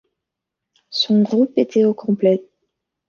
[0.89, 2.43] Son groupe était au complet.